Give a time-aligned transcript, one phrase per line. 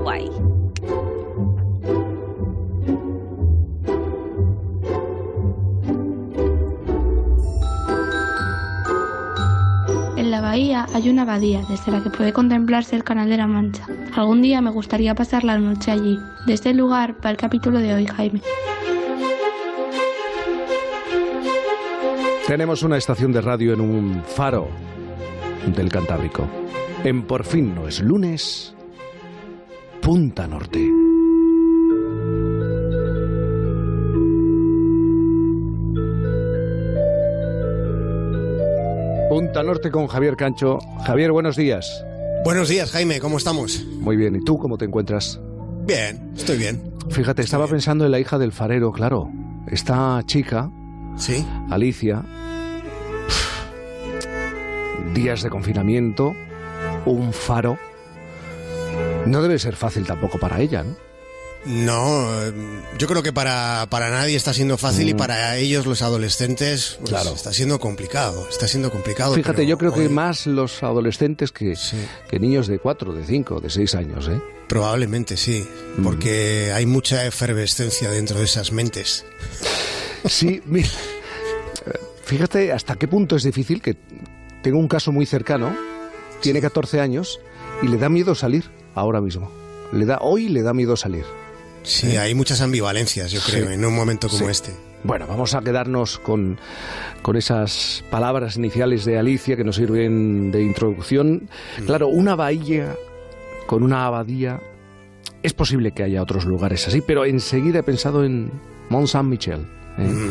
[0.00, 0.30] Guay.
[10.16, 13.46] En la bahía hay una abadía desde la que puede contemplarse el Canal de la
[13.46, 13.86] Mancha.
[14.14, 16.18] Algún día me gustaría pasar la noche allí.
[16.46, 18.40] De este lugar va el capítulo de hoy, Jaime.
[22.46, 24.68] Tenemos una estación de radio en un faro
[25.74, 26.46] del Cantábrico.
[27.04, 28.74] En Por fin no es lunes,
[30.10, 30.90] Punta Norte.
[39.28, 40.80] Punta Norte con Javier Cancho.
[41.06, 42.04] Javier, buenos días.
[42.42, 43.86] Buenos días, Jaime, ¿cómo estamos?
[44.00, 45.40] Muy bien, ¿y tú cómo te encuentras?
[45.86, 46.82] Bien, estoy bien.
[47.10, 49.30] Fíjate, estaba pensando en la hija del farero, claro.
[49.68, 50.72] Esta chica,
[51.18, 51.46] ¿Sí?
[51.70, 52.24] Alicia,
[55.14, 56.32] días de confinamiento,
[57.06, 57.78] un faro.
[59.26, 60.96] No debe ser fácil tampoco para ella, ¿no?
[61.66, 62.54] No, eh,
[62.96, 67.10] yo creo que para, para nadie está siendo fácil y para ellos los adolescentes pues,
[67.12, 67.14] Mm.
[67.14, 67.34] Claro.
[67.36, 69.34] está siendo complicado, está siendo complicado.
[69.34, 71.98] Fíjate, yo creo que más los adolescentes que, Sí.
[72.30, 74.40] que niños de 4, de 5, de 6 años, ¿eh?
[74.68, 75.68] Probablemente sí,
[75.98, 76.02] Mm.
[76.02, 79.26] porque hay mucha efervescencia dentro de esas mentes.
[80.26, 80.88] Sí, mira,
[82.24, 83.96] fíjate hasta qué punto es difícil que
[84.62, 85.76] tengo un caso muy cercano,
[86.40, 87.38] tiene 14 años
[87.82, 89.50] y le da miedo salir ahora mismo.
[89.92, 91.24] Le da, hoy le da miedo salir.
[91.82, 93.74] Sí, hay muchas ambivalencias, yo creo, Sí.
[93.74, 94.50] en un momento como Sí.
[94.50, 94.70] este.
[95.02, 96.58] Bueno, vamos a quedarnos con,
[97.22, 101.48] con esas palabras iniciales de Alicia que nos sirven de introducción.
[101.86, 102.94] Claro, una bahía
[103.66, 104.60] con una abadía.
[105.42, 108.50] Es posible que haya otros lugares así, pero enseguida he pensado en
[108.90, 109.60] Mont Saint-Michel.
[109.96, 110.30] ¿eh?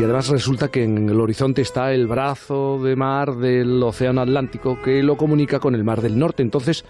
[0.00, 4.82] Y además resulta que en el horizonte está el brazo de mar del Océano Atlántico
[4.82, 6.42] que lo comunica con el Mar del Norte.
[6.42, 6.84] Entonces,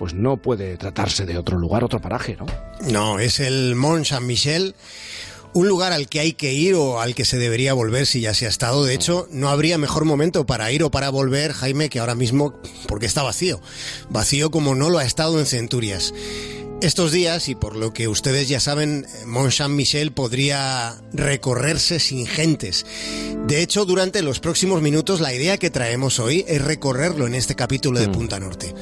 [0.00, 2.46] pues no puede tratarse de otro lugar, otro paraje, ¿no?
[2.90, 4.74] No, es el Mont Saint-Michel,
[5.52, 8.32] un lugar al que hay que ir o al que se debería volver si ya
[8.32, 8.82] se ha estado.
[8.82, 12.54] De hecho, no habría mejor momento para ir o para volver, Jaime, que ahora mismo,
[12.88, 13.60] porque está vacío.
[14.08, 16.14] Vacío como no lo ha estado en centurias.
[16.80, 22.86] Estos días, y por lo que ustedes ya saben, Mont Saint-Michel podría recorrerse sin gentes.
[23.46, 27.54] De hecho, durante los próximos minutos, la idea que traemos hoy es recorrerlo en este
[27.54, 28.74] capítulo de Punta Norte.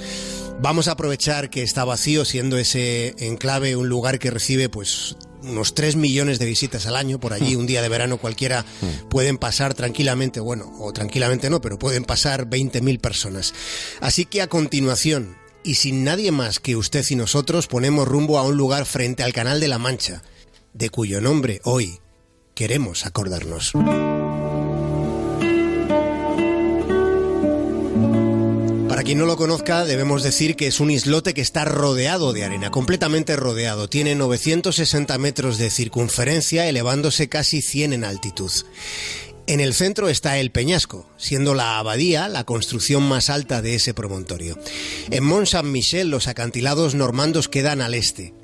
[0.61, 5.75] Vamos a aprovechar que está vacío, siendo ese enclave un lugar que recibe pues unos
[5.75, 7.21] 3 millones de visitas al año.
[7.21, 8.65] Por allí, un día de verano cualquiera
[9.09, 13.55] pueden pasar tranquilamente, bueno, o tranquilamente no, pero pueden pasar 20.000 personas.
[14.01, 18.43] Así que a continuación, y sin nadie más que usted y nosotros, ponemos rumbo a
[18.43, 20.23] un lugar frente al Canal de la Mancha,
[20.73, 22.01] de cuyo nombre hoy
[22.55, 23.73] queremos acordarnos.
[29.09, 32.71] Quien no lo conozca, debemos decir que es un islote que está rodeado de arena,
[32.71, 33.89] completamente rodeado.
[33.89, 38.53] Tiene 960 metros de circunferencia, elevándose casi 100 en altitud.
[39.47, 43.95] En el centro está el peñasco, siendo la abadía la construcción más alta de ese
[43.95, 44.59] promontorio.
[45.11, 48.35] En Mont Saint-Michel los acantilados normandos quedan al este.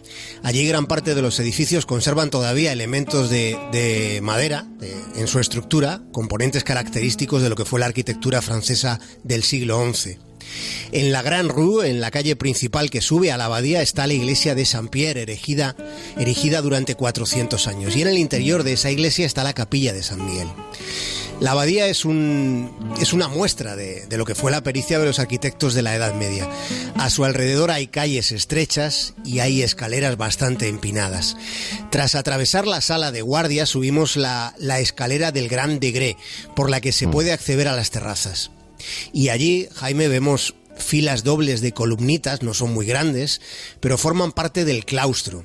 [0.43, 5.41] Allí gran parte de los edificios conservan todavía elementos de, de madera de- en su
[5.41, 10.17] estructura, componentes característicos de lo que fue la arquitectura francesa del siglo XI.
[10.93, 14.15] En la Gran Rue, en la calle principal que sube a la abadía, está la
[14.15, 15.77] iglesia de Saint-Pierre, erigida,
[16.19, 17.97] erigida durante 400 años.
[17.97, 20.49] Y en el interior de esa iglesia está la capilla de San Miguel.
[21.41, 25.07] La abadía es, un, es una muestra de, de lo que fue la pericia de
[25.07, 26.49] los arquitectos de la Edad Media.
[26.97, 31.37] A su alrededor hay calles estrechas y hay escaleras bastante empinadas.
[31.91, 36.17] Tras atravesar la sala de guardia subimos la, la escalera del Gran Degré,
[36.55, 38.53] por la que se puede acceder a las terrazas.
[39.13, 43.41] Y allí, Jaime, vemos filas dobles de columnitas, no son muy grandes,
[43.81, 45.45] pero forman parte del claustro.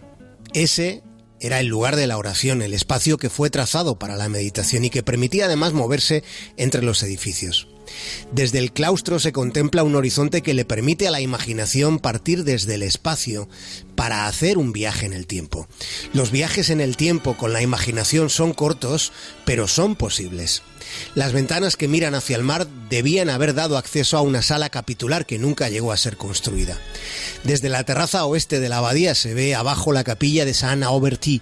[0.54, 1.04] Ese
[1.40, 4.90] era el lugar de la oración, el espacio que fue trazado para la meditación y
[4.90, 6.24] que permitía además moverse
[6.58, 7.68] entre los edificios.
[8.32, 12.76] Desde el claustro se contempla un horizonte que le permite a la imaginación partir desde
[12.76, 13.50] el espacio
[13.96, 15.68] para hacer un viaje en el tiempo.
[16.14, 19.12] Los viajes en el tiempo con la imaginación son cortos,
[19.46, 20.62] pero son posibles.
[21.16, 25.26] Las ventanas que miran hacia el mar debían haber dado acceso a una sala capitular
[25.26, 26.78] que nunca llegó a ser construida.
[27.44, 31.42] Desde la terraza oeste de la abadía se ve abajo la capilla de San Auberty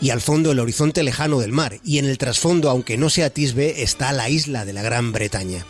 [0.00, 3.24] y al fondo el horizonte lejano del mar, y en el trasfondo, aunque no se
[3.24, 5.64] atisbe, está la isla de la Gran Bretaña.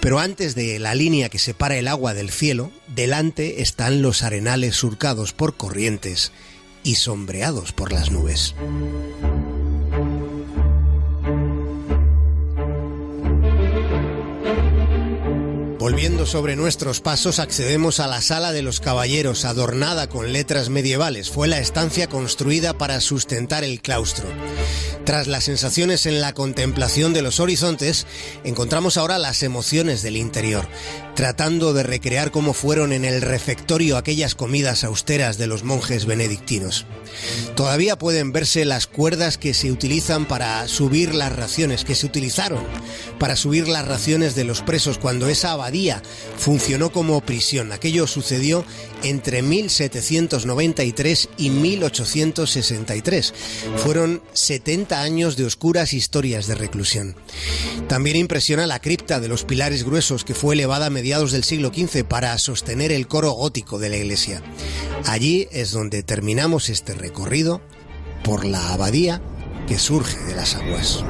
[0.00, 4.76] Pero antes de la línea que separa el agua del cielo, delante están los arenales
[4.76, 6.32] surcados por corrientes
[6.84, 8.54] y sombreados por las nubes.
[15.86, 21.30] Volviendo sobre nuestros pasos, accedemos a la sala de los caballeros, adornada con letras medievales.
[21.30, 24.26] Fue la estancia construida para sustentar el claustro.
[25.04, 28.08] Tras las sensaciones en la contemplación de los horizontes,
[28.42, 30.66] encontramos ahora las emociones del interior,
[31.16, 36.84] tratando de recrear cómo fueron en el refectorio aquellas comidas austeras de los monjes benedictinos.
[37.54, 42.62] Todavía pueden verse las cuerdas que se utilizan para subir las raciones, que se utilizaron
[43.18, 46.02] para subir las raciones de los presos cuando esa abadía
[46.36, 47.72] funcionó como prisión.
[47.72, 48.64] Aquello sucedió
[49.02, 53.34] entre 1793 y 1863.
[53.76, 57.16] Fueron 70 años de oscuras historias de reclusión.
[57.88, 62.04] También impresiona la cripta de los pilares gruesos que fue elevada a del siglo XV
[62.04, 64.42] para sostener el coro gótico de la iglesia.
[65.04, 67.60] Allí es donde terminamos este recorrido
[68.24, 69.22] por la abadía
[69.68, 71.04] que surge de las aguas.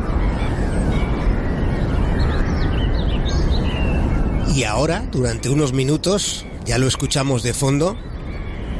[4.54, 7.96] Y ahora, durante unos minutos, ya lo escuchamos de fondo,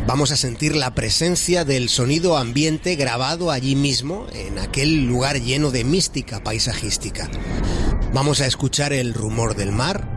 [0.07, 5.71] vamos a sentir la presencia del sonido ambiente grabado allí mismo, en aquel lugar lleno
[5.71, 7.31] de mística paisajística.
[8.13, 10.16] Vamos a escuchar el rumor del mar,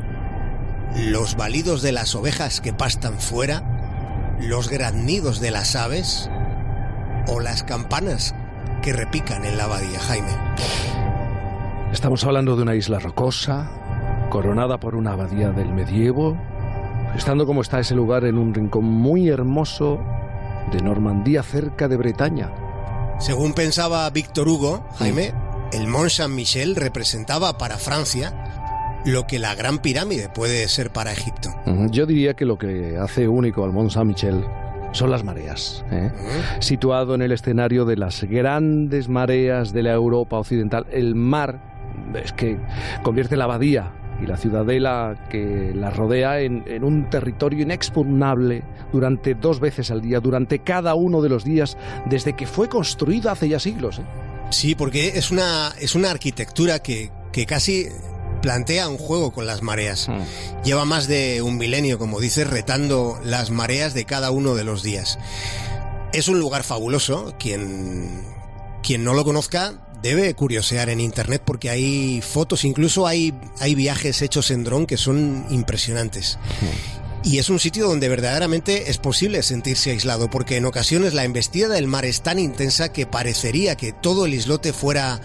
[0.96, 6.30] los balidos de las ovejas que pastan fuera, los graznidos de las aves
[7.28, 8.34] o las campanas
[8.82, 10.32] que repican en la abadía, Jaime.
[11.92, 13.70] Estamos hablando de una isla rocosa,
[14.30, 16.38] coronada por una abadía del medievo,
[17.16, 20.00] estando como está ese lugar en un rincón muy hermoso
[20.72, 22.52] de Normandía cerca de Bretaña.
[23.20, 25.34] Según pensaba Víctor Hugo, Jaime,
[25.74, 28.49] el Mont Saint-Michel representaba para Francia
[29.06, 31.50] lo que la Gran Pirámide puede ser para Egipto.
[31.92, 34.44] Yo diría que lo que hace único al Mont Saint-Michel
[34.92, 35.84] son las mareas.
[35.92, 36.12] ¿eh?
[36.60, 41.62] Situado en el escenario de las grandes mareas de la Europa occidental, el mar
[42.16, 42.58] es que
[43.04, 43.92] convierte la abadía
[44.22, 50.20] y la ciudadela que la rodea en, un territorio inexpugnable durante dos veces al día,
[50.20, 54.00] durante cada uno de los días, desde que fue construida hace ya siglos.
[54.00, 54.04] ¿eh?
[54.50, 57.88] Sí, porque es una, es una arquitectura que, que casi
[58.42, 60.08] plantea un juego con las mareas.
[60.08, 60.64] Hmm.
[60.64, 64.84] Lleva más de un milenio, como dices, retando las mareas de cada uno de los
[64.84, 65.20] días.
[66.14, 68.24] Es un lugar fabuloso, quien,
[68.82, 74.22] quien no lo conozca debe curiosear en internet porque hay fotos, incluso hay, hay viajes
[74.22, 76.38] hechos en dron que son impresionantes.
[77.24, 81.68] Y es un sitio donde verdaderamente es posible sentirse aislado, porque en ocasiones la embestida
[81.68, 85.20] del mar es tan intensa que parecería que todo el islote fuera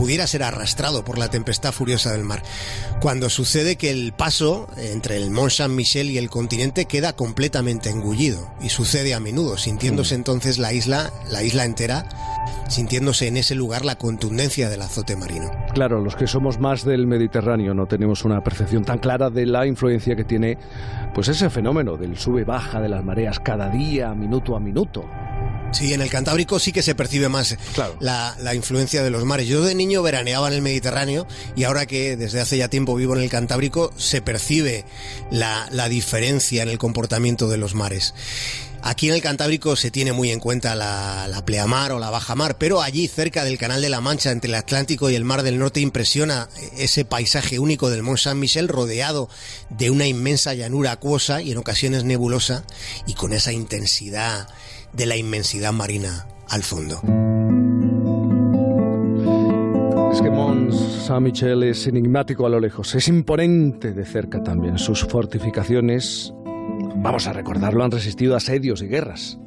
[0.00, 2.42] pudiera ser arrastrado por la tempestad furiosa del mar.
[3.02, 8.50] Cuando sucede que el paso entre el Mont Saint-Michel y el continente queda completamente engullido
[8.62, 10.20] y sucede a menudo, sintiéndose mm.
[10.20, 12.08] entonces la isla, la isla entera,
[12.68, 15.50] sintiéndose en ese lugar la contundencia del azote marino.
[15.74, 19.66] Claro, los que somos más del Mediterráneo no tenemos una percepción tan clara de la
[19.66, 20.56] influencia que tiene
[21.12, 25.04] pues ese fenómeno del sube baja de las mareas cada día, minuto a minuto.
[25.72, 27.56] Sí, en el Cantábrico sí que se percibe más
[28.00, 29.46] la, influencia de los mares.
[29.46, 31.26] Yo de niño veraneaba en el Mediterráneo
[31.56, 34.84] y ahora que desde hace ya tiempo vivo en el Cantábrico se percibe
[35.30, 38.14] la, diferencia en el comportamiento de los mares.
[38.82, 42.56] Aquí en el Cantábrico se tiene muy en cuenta la, la, pleamar o la bajamar,
[42.56, 45.58] pero allí cerca del Canal de la Mancha, entre el Atlántico y el Mar del
[45.58, 49.28] Norte, impresiona ese paisaje único del Mont Saint-Michel rodeado
[49.68, 52.64] de una inmensa llanura acuosa y en ocasiones nebulosa
[53.06, 54.48] y con esa intensidad
[54.92, 57.00] de la inmensidad marina al fondo.
[60.12, 64.78] Es que Mont Saint-Michel es enigmático a lo lejos, es imponente de cerca también.
[64.78, 66.32] Sus fortificaciones,
[66.96, 69.38] vamos a recordarlo, han resistido asedios y guerras.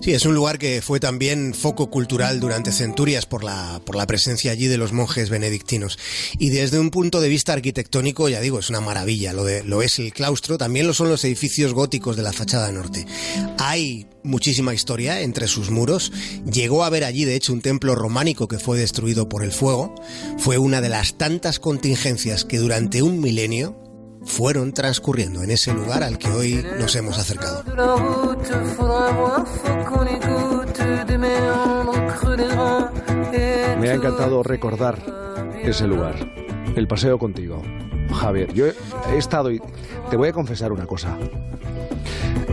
[0.00, 4.06] Sí, es un lugar que fue también foco cultural durante centurias por la, por la
[4.06, 5.98] presencia allí de los monjes benedictinos.
[6.38, 9.32] Y desde un punto de vista arquitectónico, ya digo, es una maravilla.
[9.32, 12.72] Lo, de, lo es el claustro, también lo son los edificios góticos de la fachada
[12.72, 13.06] norte.
[13.58, 16.12] Hay muchísima historia entre sus muros.
[16.50, 19.94] Llegó a haber allí, de hecho, un templo románico que fue destruido por el fuego.
[20.38, 23.89] Fue una de las tantas contingencias que durante un milenio
[24.24, 27.64] fueron transcurriendo en ese lugar al que hoy nos hemos acercado.
[33.80, 34.98] Me ha encantado recordar
[35.62, 36.14] ese lugar,
[36.76, 37.62] el paseo contigo.
[38.12, 39.60] Javier, yo he estado y
[40.10, 41.16] te voy a confesar una cosa.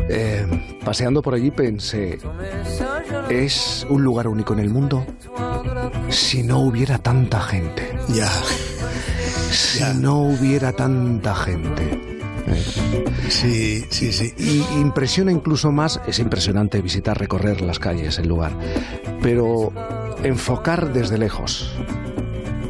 [0.10, 2.18] Eh, paseando por allí pensé,
[3.30, 5.06] es un lugar único en el mundo
[6.10, 7.98] si no hubiera tanta gente.
[8.10, 8.30] Ya
[9.52, 12.00] si no hubiera tanta gente.
[13.30, 14.34] Sí, sí, sí.
[14.38, 18.54] Y impresiona incluso más, es impresionante visitar, recorrer las calles, el lugar,
[19.22, 19.74] pero
[20.24, 21.76] enfocar desde lejos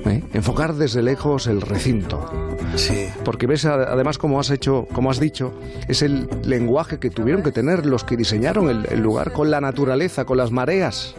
[0.09, 0.23] ¿eh?
[0.33, 2.29] enfocar desde lejos el recinto.
[2.75, 3.07] Sí.
[3.23, 5.53] Porque ves, además, como has hecho, como has dicho,
[5.87, 10.25] es el lenguaje que tuvieron que tener los que diseñaron el, lugar con la naturaleza,
[10.25, 11.15] con las mareas.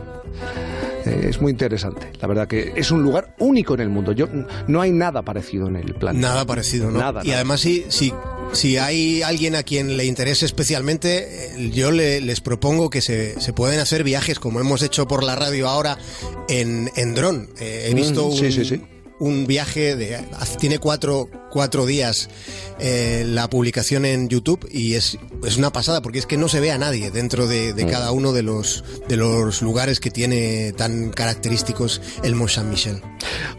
[1.09, 2.11] Eh, es muy interesante.
[2.21, 4.13] La verdad que es un lugar único en el mundo.
[4.13, 4.27] Yo,
[4.67, 6.29] no hay nada parecido en el planeta.
[6.29, 6.99] Nada parecido, ¿no?
[6.99, 8.13] Nada, y además, sí, sí,
[8.53, 13.53] si hay alguien a quien le interese especialmente, eh, yo les propongo que se, se,
[13.53, 15.99] pueden hacer viajes como hemos hecho por la radio ahora
[16.49, 17.49] en, en dron.
[17.61, 18.83] Eh, he visto mm, sí, sí, sí
[19.19, 20.19] un viaje de
[20.59, 22.29] tiene cuatro, cuatro días
[22.79, 26.61] eh, la publicación en YouTube y es, es una pasada porque es que no se
[26.61, 27.89] ve a nadie dentro de, mm.
[27.89, 33.01] cada uno de los de los lugares que tiene tan característicos el Mont Saint Michel.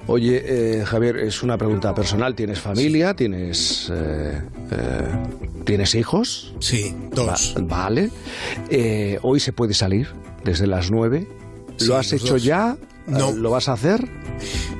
[0.07, 2.35] Oye, eh, Javier, es una pregunta personal.
[2.35, 3.13] ¿Tienes familia?
[3.13, 4.41] ¿Tienes eh,
[5.65, 6.53] tienes hijos?
[6.59, 7.55] Sí, dos.
[7.61, 8.09] vale.
[9.21, 10.07] hoy se puede salir
[10.43, 11.27] desde las nueve.
[11.81, 12.77] ¿Lo has hecho ya?
[13.07, 13.31] No.
[13.31, 14.07] ¿Lo vas a hacer?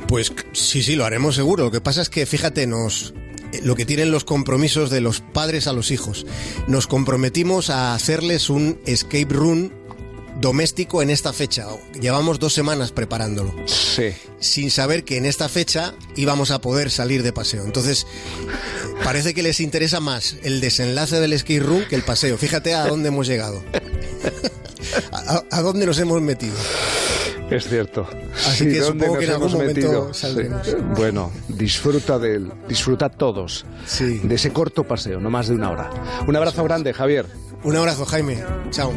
[0.10, 1.66] Pues sí, sí, lo haremos seguro.
[1.66, 3.14] Lo que pasa es que, fíjate, nos,
[3.54, 6.26] eh, lo que tienen los compromisos de los padres a los hijos.
[6.68, 9.72] Nos comprometimos a hacerles un escape room
[10.42, 11.68] doméstico en esta fecha.
[12.02, 13.54] Llevamos dos semanas preparándolo.
[13.68, 14.16] Sí.
[14.40, 17.64] Sin saber que en esta fecha íbamos a poder salir de paseo.
[17.64, 18.08] Entonces,
[19.04, 22.36] parece que les interesa más el desenlace del escape room que el paseo.
[22.40, 23.64] Fíjate a dónde hemos llegado.
[25.52, 26.56] a dónde nos hemos metido.
[27.50, 28.08] Es cierto.
[28.48, 30.12] Así que supongo que en algún momento
[30.96, 33.66] Bueno, disfruta del, disfruta todos
[34.00, 35.90] de ese corto paseo, no más de una hora.
[36.28, 37.26] Un abrazo grande, Javier.
[37.64, 38.44] Un abrazo, Jaime.
[38.72, 38.94] Chao.